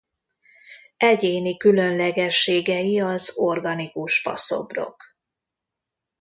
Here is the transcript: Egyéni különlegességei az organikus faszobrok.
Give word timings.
Egyéni 0.97 1.57
különlegességei 1.57 3.01
az 3.01 3.31
organikus 3.35 4.21
faszobrok. 4.21 5.03